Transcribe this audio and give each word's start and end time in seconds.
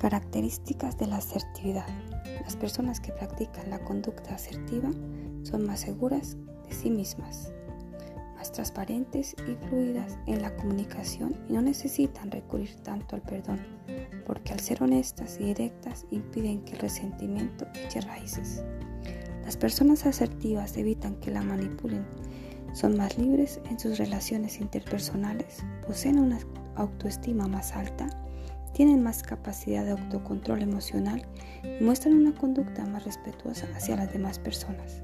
Características 0.00 0.96
de 0.96 1.06
la 1.08 1.18
asertividad. 1.18 1.86
Las 2.42 2.56
personas 2.56 3.00
que 3.00 3.12
practican 3.12 3.68
la 3.68 3.80
conducta 3.80 4.34
asertiva 4.34 4.88
son 5.42 5.66
más 5.66 5.80
seguras 5.80 6.38
de 6.66 6.74
sí 6.74 6.88
mismas, 6.88 7.52
más 8.34 8.50
transparentes 8.50 9.36
y 9.46 9.56
fluidas 9.66 10.16
en 10.26 10.40
la 10.40 10.56
comunicación 10.56 11.36
y 11.50 11.52
no 11.52 11.60
necesitan 11.60 12.30
recurrir 12.30 12.76
tanto 12.76 13.14
al 13.14 13.20
perdón, 13.20 13.60
porque 14.26 14.54
al 14.54 14.60
ser 14.60 14.82
honestas 14.82 15.36
y 15.38 15.44
directas 15.44 16.06
impiden 16.10 16.62
que 16.64 16.72
el 16.72 16.78
resentimiento 16.78 17.66
eche 17.74 18.00
raíces. 18.00 18.64
Las 19.44 19.58
personas 19.58 20.06
asertivas 20.06 20.78
evitan 20.78 21.16
que 21.16 21.30
la 21.30 21.42
manipulen, 21.42 22.06
son 22.72 22.96
más 22.96 23.18
libres 23.18 23.60
en 23.68 23.78
sus 23.78 23.98
relaciones 23.98 24.60
interpersonales, 24.62 25.62
poseen 25.86 26.18
una 26.18 26.38
autoestima 26.76 27.48
más 27.48 27.72
alta 27.72 28.19
tienen 28.72 29.02
más 29.02 29.22
capacidad 29.22 29.84
de 29.84 29.92
autocontrol 29.92 30.62
emocional 30.62 31.22
y 31.80 31.82
muestran 31.82 32.14
una 32.14 32.34
conducta 32.34 32.84
más 32.86 33.04
respetuosa 33.04 33.66
hacia 33.74 33.96
las 33.96 34.12
demás 34.12 34.38
personas. 34.38 35.02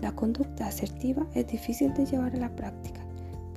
La 0.00 0.12
conducta 0.12 0.66
asertiva 0.66 1.26
es 1.34 1.46
difícil 1.46 1.92
de 1.94 2.06
llevar 2.06 2.34
a 2.34 2.38
la 2.38 2.56
práctica, 2.56 3.00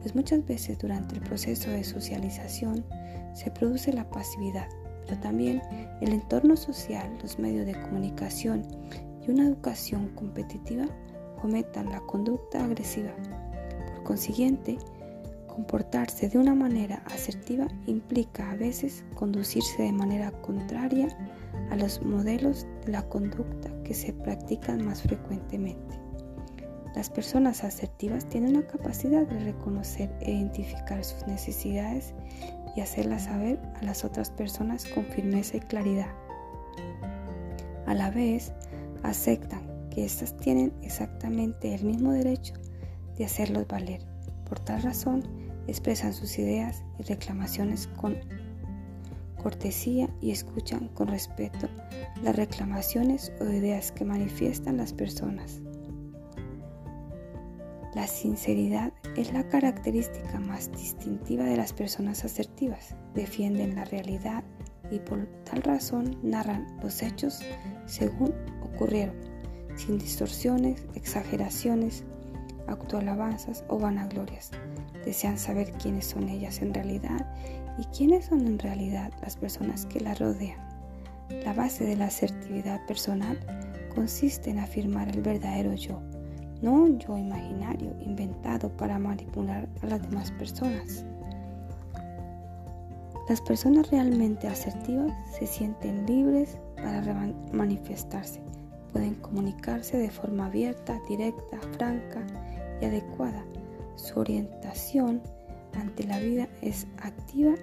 pues 0.01 0.15
muchas 0.15 0.45
veces 0.45 0.77
durante 0.77 1.15
el 1.15 1.21
proceso 1.21 1.71
de 1.71 1.83
socialización 1.83 2.85
se 3.33 3.49
produce 3.51 3.93
la 3.93 4.09
pasividad, 4.09 4.67
pero 5.05 5.19
también 5.21 5.61
el 6.01 6.11
entorno 6.11 6.57
social, 6.57 7.09
los 7.21 7.39
medios 7.39 7.65
de 7.65 7.79
comunicación 7.81 8.65
y 9.25 9.31
una 9.31 9.45
educación 9.45 10.09
competitiva 10.09 10.85
fomentan 11.41 11.89
la 11.89 12.01
conducta 12.01 12.63
agresiva. 12.63 13.11
Por 13.93 14.03
consiguiente, 14.03 14.77
Comportarse 15.53 16.29
de 16.29 16.39
una 16.39 16.55
manera 16.55 17.03
asertiva 17.05 17.67
implica 17.85 18.49
a 18.49 18.55
veces 18.55 19.05
conducirse 19.13 19.83
de 19.83 19.91
manera 19.91 20.31
contraria 20.41 21.15
a 21.69 21.75
los 21.75 22.01
modelos 22.01 22.65
de 22.83 22.91
la 22.91 23.07
conducta 23.07 23.69
que 23.83 23.93
se 23.93 24.13
practican 24.13 24.83
más 24.83 25.03
frecuentemente. 25.03 25.99
Las 26.95 27.11
personas 27.11 27.63
asertivas 27.63 28.27
tienen 28.29 28.53
la 28.53 28.65
capacidad 28.65 29.27
de 29.27 29.43
reconocer 29.43 30.11
e 30.21 30.31
identificar 30.31 31.05
sus 31.05 31.27
necesidades 31.27 32.15
y 32.75 32.81
hacerlas 32.81 33.25
saber 33.25 33.59
a 33.75 33.83
las 33.83 34.03
otras 34.03 34.31
personas 34.31 34.85
con 34.87 35.05
firmeza 35.05 35.57
y 35.57 35.59
claridad. 35.59 36.09
A 37.85 37.93
la 37.93 38.09
vez, 38.09 38.51
aceptan 39.03 39.61
que 39.91 40.03
éstas 40.03 40.35
tienen 40.37 40.73
exactamente 40.81 41.75
el 41.75 41.83
mismo 41.83 42.11
derecho 42.11 42.55
de 43.17 43.25
hacerlos 43.25 43.67
valer. 43.67 44.01
Por 44.49 44.59
tal 44.59 44.81
razón, 44.81 45.42
expresan 45.67 46.13
sus 46.13 46.37
ideas 46.39 46.83
y 46.99 47.03
reclamaciones 47.03 47.87
con 47.87 48.17
cortesía 49.41 50.09
y 50.21 50.31
escuchan 50.31 50.87
con 50.89 51.09
respeto 51.09 51.67
las 52.23 52.35
reclamaciones 52.35 53.31
o 53.41 53.45
ideas 53.45 53.91
que 53.91 54.05
manifiestan 54.05 54.77
las 54.77 54.93
personas. 54.93 55.61
La 57.93 58.07
sinceridad 58.07 58.91
es 59.15 59.33
la 59.33 59.47
característica 59.47 60.39
más 60.39 60.71
distintiva 60.71 61.43
de 61.43 61.57
las 61.57 61.73
personas 61.73 62.25
asertivas. 62.25 62.95
Defienden 63.13 63.75
la 63.75 63.85
realidad 63.85 64.43
y 64.89 64.99
por 64.99 65.27
tal 65.43 65.61
razón 65.61 66.17
narran 66.23 66.75
los 66.81 67.03
hechos 67.03 67.41
según 67.85 68.33
ocurrieron, 68.63 69.15
sin 69.75 69.99
distorsiones, 69.99 70.87
exageraciones, 70.95 72.03
autoalabanzas 72.67 73.63
o 73.67 73.77
vanaglorias 73.77 74.51
desean 75.05 75.37
saber 75.37 75.71
quiénes 75.73 76.05
son 76.05 76.29
ellas 76.29 76.61
en 76.61 76.73
realidad 76.73 77.25
y 77.77 77.83
quiénes 77.85 78.25
son 78.25 78.45
en 78.47 78.59
realidad 78.59 79.11
las 79.21 79.35
personas 79.35 79.85
que 79.85 79.99
las 79.99 80.19
rodean. 80.19 80.57
La 81.43 81.53
base 81.53 81.85
de 81.85 81.95
la 81.95 82.05
asertividad 82.05 82.85
personal 82.85 83.39
consiste 83.93 84.49
en 84.49 84.59
afirmar 84.59 85.09
el 85.09 85.21
verdadero 85.21 85.73
yo, 85.73 86.01
no 86.61 86.73
un 86.73 86.99
yo 86.99 87.17
imaginario 87.17 87.95
inventado 87.99 88.69
para 88.77 88.99
manipular 88.99 89.67
a 89.81 89.87
las 89.87 90.01
demás 90.01 90.31
personas. 90.31 91.05
Las 93.29 93.41
personas 93.41 93.89
realmente 93.89 94.47
asertivas 94.47 95.13
se 95.37 95.47
sienten 95.47 96.05
libres 96.05 96.57
para 96.75 97.01
manifestarse, 97.53 98.41
pueden 98.91 99.15
comunicarse 99.15 99.97
de 99.97 100.09
forma 100.09 100.47
abierta, 100.47 100.99
directa, 101.07 101.57
franca 101.77 102.21
y 102.81 102.85
adecuada 102.85 103.43
su 103.95 104.19
orientación 104.19 105.21
ante 105.73 106.03
la 106.05 106.19
vida 106.19 106.47
es 106.61 106.87
activa 107.01 107.55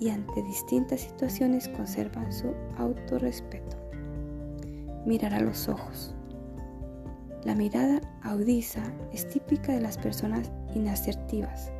y 0.00 0.10
ante 0.10 0.42
distintas 0.42 1.00
situaciones 1.00 1.68
conservan 1.68 2.32
su 2.32 2.54
autorrespeto. 2.76 3.76
Mirar 5.06 5.34
a 5.34 5.40
los 5.40 5.68
ojos. 5.68 6.14
La 7.44 7.54
mirada 7.54 8.00
audiza 8.22 8.82
es 9.12 9.28
típica 9.28 9.72
de 9.72 9.80
las 9.80 9.96
personas 9.96 10.50
inasertivas. 10.74 11.72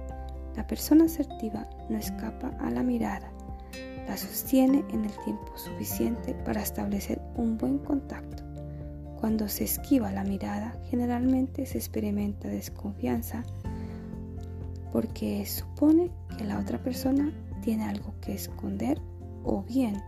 La 0.57 0.67
persona 0.67 1.05
asertiva 1.05 1.69
no 1.89 1.99
escapa 1.99 2.49
a 2.61 2.71
la 2.71 2.83
mirada, 2.83 3.31
la 4.09 4.17
sostiene 4.17 4.85
en 4.91 5.05
el 5.05 5.13
tiempo 5.25 5.57
suficiente 5.57 6.35
para 6.35 6.63
establecer 6.63 7.21
un 7.37 7.59
buen 7.59 7.79
contacto. 7.79 8.43
Cuando 9.21 9.49
se 9.49 9.65
esquiva 9.65 10.11
la 10.13 10.25
mirada, 10.25 10.81
generalmente 10.89 11.67
se 11.67 11.79
experimenta 11.79 12.49
desconfianza, 12.49 13.43
porque 14.93 15.45
supone 15.47 16.11
que 16.37 16.45
la 16.45 16.59
otra 16.59 16.83
persona 16.83 17.33
tiene 17.63 17.85
algo 17.85 18.15
que 18.21 18.35
esconder 18.35 19.01
o 19.45 19.63
bien 19.63 20.03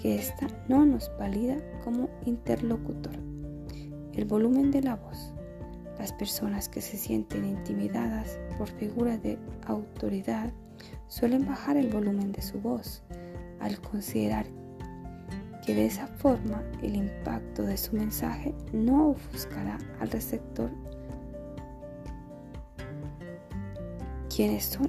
que 0.00 0.16
ésta 0.16 0.46
no 0.68 0.84
nos 0.84 1.10
valida 1.18 1.56
como 1.84 2.08
interlocutor. 2.24 3.16
El 4.14 4.24
volumen 4.24 4.70
de 4.70 4.82
la 4.82 4.96
voz. 4.96 5.32
Las 5.98 6.12
personas 6.12 6.68
que 6.68 6.80
se 6.80 6.96
sienten 6.96 7.44
intimidadas 7.44 8.38
por 8.58 8.68
figuras 8.68 9.22
de 9.22 9.38
autoridad 9.66 10.52
suelen 11.08 11.46
bajar 11.46 11.76
el 11.76 11.88
volumen 11.88 12.32
de 12.32 12.42
su 12.42 12.60
voz 12.60 13.02
al 13.60 13.80
considerar 13.80 14.46
que 15.64 15.74
de 15.74 15.86
esa 15.86 16.06
forma 16.06 16.62
el 16.82 16.94
impacto 16.94 17.62
de 17.62 17.76
su 17.76 17.96
mensaje 17.96 18.54
no 18.72 19.10
ofuscará 19.10 19.78
al 20.00 20.10
receptor 20.10 20.70
Quienes 24.36 24.66
son 24.66 24.88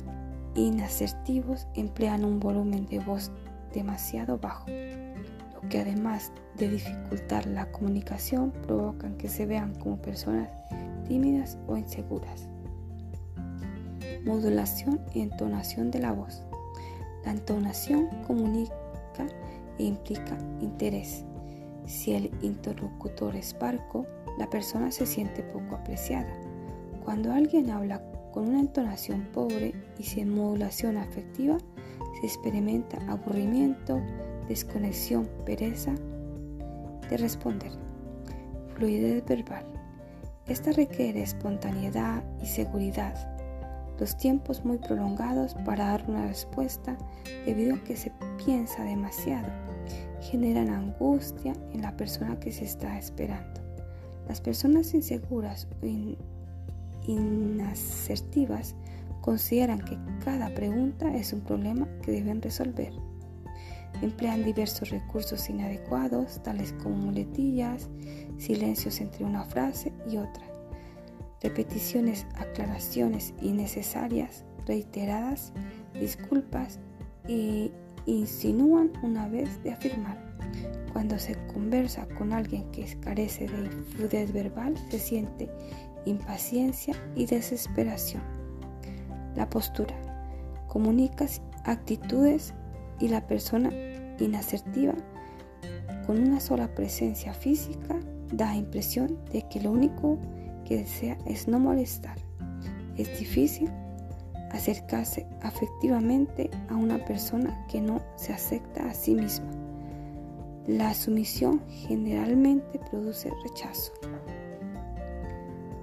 inasertivos 0.56 1.68
emplean 1.74 2.26
un 2.26 2.38
volumen 2.38 2.86
de 2.86 3.00
voz 3.00 3.32
demasiado 3.74 4.38
bajo, 4.38 4.70
lo 4.70 5.70
que 5.70 5.80
además 5.80 6.34
de 6.58 6.68
dificultar 6.68 7.46
la 7.46 7.72
comunicación 7.72 8.52
provocan 8.52 9.16
que 9.16 9.30
se 9.30 9.46
vean 9.46 9.74
como 9.76 10.02
personas 10.02 10.50
tímidas 11.08 11.58
o 11.66 11.78
inseguras. 11.78 12.50
Modulación 14.26 15.00
y 15.14 15.22
entonación 15.22 15.92
de 15.92 16.00
la 16.00 16.12
voz. 16.12 16.44
La 17.24 17.32
entonación 17.32 18.10
comunica 18.28 18.74
e 19.80 19.84
implica 19.86 20.38
interés. 20.60 21.24
Si 21.86 22.12
el 22.12 22.32
interlocutor 22.42 23.34
es 23.38 23.54
parco, 23.54 24.06
la 24.38 24.50
persona 24.50 24.92
se 24.92 25.06
siente 25.06 25.42
poco 25.42 25.76
apreciada. 25.76 26.36
Cuando 27.06 27.32
alguien 27.32 27.70
habla 27.70 28.02
con 28.38 28.50
una 28.50 28.60
entonación 28.60 29.28
pobre 29.34 29.74
y 29.98 30.04
sin 30.04 30.30
modulación 30.30 30.96
afectiva, 30.98 31.58
se 32.22 32.28
experimenta 32.28 33.00
aburrimiento, 33.12 34.00
desconexión, 34.48 35.28
pereza 35.44 35.96
de 37.10 37.18
responder. 37.18 37.72
Fluidez 38.76 39.26
verbal. 39.26 39.66
Esta 40.46 40.72
requiere 40.72 41.24
espontaneidad 41.24 42.24
y 42.40 42.46
seguridad. 42.46 43.16
Los 44.00 44.16
tiempos 44.16 44.64
muy 44.64 44.78
prolongados 44.78 45.56
para 45.66 45.88
dar 45.88 46.06
una 46.08 46.28
respuesta 46.28 46.96
debido 47.44 47.74
a 47.74 47.84
que 47.86 47.98
se 47.98 48.12
piensa 48.46 48.84
demasiado 48.84 49.48
generan 50.22 50.70
angustia 50.70 51.54
en 51.74 51.82
la 51.82 51.98
persona 51.98 52.40
que 52.40 52.52
se 52.52 52.66
está 52.66 53.00
esperando. 53.00 53.62
Las 54.28 54.42
personas 54.42 54.94
inseguras 54.94 55.68
o 55.82 55.86
inasertivas 57.08 58.76
consideran 59.22 59.80
que 59.80 59.98
cada 60.24 60.54
pregunta 60.54 61.14
es 61.16 61.34
un 61.34 61.42
problema 61.42 61.88
que 62.02 62.12
deben 62.12 62.42
resolver. 62.42 62.94
Emplean 64.02 64.44
diversos 64.44 64.90
recursos 64.92 65.50
inadecuados, 65.50 66.42
tales 66.44 66.74
como 66.74 66.96
muletillas, 66.96 67.90
silencios 68.38 69.02
entre 69.02 69.26
una 69.26 69.44
frase 69.44 69.92
y 70.10 70.18
otra, 70.18 70.46
repeticiones, 71.42 72.28
aclaraciones 72.36 73.34
innecesarias, 73.42 74.46
reiteradas, 74.66 75.52
disculpas 76.00 76.80
e 77.28 77.72
insinúan 78.06 78.92
una 79.02 79.28
vez 79.28 79.62
de 79.64 79.72
afirmar. 79.72 80.18
Cuando 80.94 81.20
se 81.20 81.36
conversa 81.48 82.08
con 82.18 82.34
alguien 82.34 82.70
que 82.72 82.86
carece 83.00 83.48
de 83.48 83.70
fluidez 83.70 84.32
verbal, 84.32 84.76
se 84.90 85.00
siente 85.00 85.50
impaciencia 86.10 86.96
y 87.16 87.26
desesperación. 87.26 88.24
La 89.36 89.50
postura. 89.50 89.96
Comunica 90.68 91.26
actitudes 91.64 92.54
y 93.00 93.08
la 93.08 93.26
persona 93.28 93.70
inasertiva, 94.20 94.96
con 96.06 96.20
una 96.20 96.40
sola 96.40 96.74
presencia 96.74 97.34
física, 97.34 97.96
da 98.32 98.56
impresión 98.56 99.18
de 99.32 99.48
que 99.50 99.62
lo 99.62 99.72
único 99.72 100.18
que 100.66 100.78
desea 100.78 101.18
es 101.26 101.48
no 101.48 101.60
molestar. 101.60 102.18
Es 102.98 103.20
difícil 103.20 103.70
acercarse 104.52 105.28
afectivamente 105.42 106.50
a 106.70 106.76
una 106.76 107.04
persona 107.06 107.66
que 107.70 107.82
no 107.82 108.02
se 108.16 108.34
acepta 108.34 108.90
a 108.90 108.94
sí 108.94 109.14
misma. 109.14 109.52
La 110.68 110.94
sumisión 110.94 111.62
generalmente 111.70 112.80
produce 112.90 113.32
rechazo. 113.44 113.94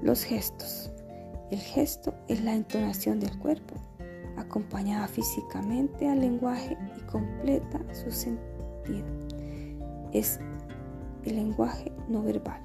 Los 0.05 0.23
gestos. 0.23 0.91
El 1.51 1.61
gesto 1.61 2.13
es 2.29 2.45
la 2.45 2.55
entonación 2.55 3.21
del 3.21 3.39
cuerpo, 3.39 3.75
acompañada 4.37 5.09
físicamente 5.09 6.07
al 6.07 6.21
lenguaje 6.21 6.77
y 6.95 7.01
completa 7.11 7.81
su 7.95 8.11
sentido. 8.11 9.07
Es 10.13 10.41
el 11.25 11.37
lenguaje 11.37 11.91
no 12.07 12.23
verbal. 12.23 12.61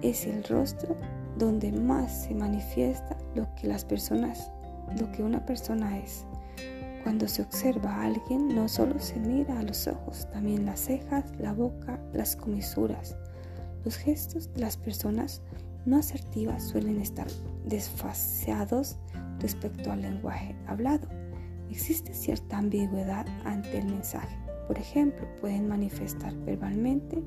Es 0.00 0.24
el 0.24 0.42
rostro 0.44 0.96
donde 1.36 1.70
más 1.70 2.22
se 2.22 2.34
manifiesta 2.34 3.14
lo 3.34 3.46
que 3.54 3.68
las 3.68 3.84
personas, 3.84 4.50
lo 4.98 5.12
que 5.12 5.22
una 5.22 5.44
persona 5.44 5.98
es. 5.98 6.24
Cuando 7.02 7.28
se 7.28 7.42
observa 7.42 7.94
a 7.94 8.06
alguien, 8.06 8.54
no 8.54 8.70
solo 8.70 8.98
se 9.00 9.20
mira 9.20 9.58
a 9.58 9.62
los 9.62 9.86
ojos, 9.86 10.26
también 10.32 10.64
las 10.64 10.80
cejas, 10.80 11.30
la 11.38 11.52
boca, 11.52 12.00
las 12.14 12.36
comisuras. 12.36 13.14
Los 13.84 13.96
gestos 13.98 14.50
de 14.54 14.62
las 14.62 14.78
personas 14.78 15.42
no 15.86 15.98
asertivas 15.98 16.64
suelen 16.64 17.00
estar 17.00 17.28
desfaseados 17.64 18.98
respecto 19.38 19.90
al 19.90 20.02
lenguaje 20.02 20.56
hablado. 20.66 21.08
Existe 21.70 22.12
cierta 22.12 22.58
ambigüedad 22.58 23.26
ante 23.44 23.78
el 23.78 23.86
mensaje. 23.86 24.36
Por 24.66 24.78
ejemplo, 24.78 25.26
pueden 25.40 25.68
manifestar 25.68 26.34
verbalmente 26.44 27.22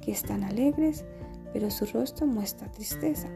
que 0.00 0.12
están 0.12 0.42
alegres, 0.44 1.04
pero 1.52 1.70
su 1.70 1.84
rostro 1.86 2.26
muestra 2.26 2.70
tristeza. 2.70 3.28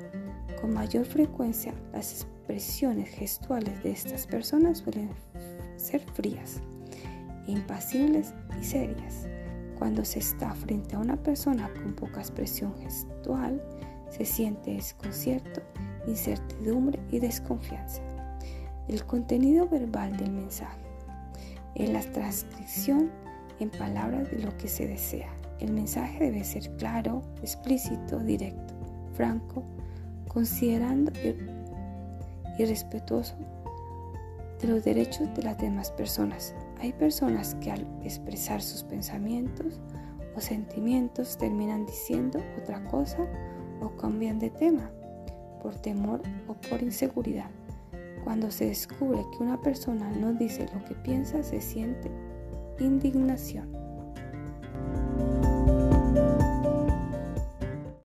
Con 0.61 0.73
mayor 0.73 1.05
frecuencia, 1.05 1.75
las 1.93 2.23
expresiones 2.23 3.11
gestuales 3.11 3.83
de 3.83 3.91
estas 3.91 4.27
personas 4.27 4.79
suelen 4.79 5.11
ser 5.77 6.01
frías, 6.15 6.61
impasibles 7.47 8.33
y 8.61 8.65
serias. 8.65 9.27
Cuando 9.79 10.05
se 10.05 10.21
está 10.21 10.55
frente 10.55 10.97
a 10.97 11.01
una 11.01 11.17
persona 11.23 11.71
con 11.75 11.95
poca 11.95 12.21
expresión 12.21 12.75
gestual, 12.77 13.63
se 14.17 14.25
siente 14.25 14.75
desconcierto, 14.75 15.61
incertidumbre 16.07 17.01
y 17.11 17.19
desconfianza. 17.19 18.01
El 18.87 19.05
contenido 19.05 19.69
verbal 19.69 20.17
del 20.17 20.31
mensaje 20.31 20.79
es 21.75 21.91
la 21.91 22.01
transcripción 22.13 23.11
en 23.59 23.71
palabras 23.71 24.31
de 24.31 24.39
lo 24.39 24.57
que 24.57 24.69
se 24.69 24.87
desea. 24.87 25.35
El 25.59 25.73
mensaje 25.73 26.19
debe 26.19 26.45
ser 26.45 26.71
claro, 26.77 27.23
explícito, 27.43 28.21
directo, 28.21 28.75
franco, 29.15 29.65
considerando 30.29 31.11
y, 31.21 32.65
respetuoso 32.65 33.35
de 34.61 34.69
los 34.69 34.85
derechos 34.85 35.35
de 35.35 35.43
las 35.43 35.59
demás 35.59 35.91
personas. 35.91 36.55
Hay 36.81 36.93
personas 36.93 37.57
que 37.57 37.73
al 37.73 37.87
expresar 38.05 38.63
sus 38.63 38.85
pensamientos 38.85 39.81
o 40.37 40.41
sentimientos 40.41 41.37
terminan 41.37 41.85
diciendo 41.85 42.41
otra 42.61 42.85
cosa 42.85 43.27
o 43.85 43.97
cambian 43.97 44.39
de 44.39 44.51
tema 44.51 44.91
por 45.63 45.75
temor 45.77 46.21
o 46.49 46.55
por 46.55 46.83
inseguridad. 46.83 47.51
Cuando 48.25 48.51
se 48.51 48.67
descubre 48.67 49.25
que 49.33 49.43
una 49.43 49.61
persona 49.61 50.11
no 50.11 50.33
dice 50.33 50.67
lo 50.75 50.85
que 50.85 50.95
piensa, 50.95 51.43
se 51.43 51.61
siente 51.61 52.11
indignación. 52.79 53.84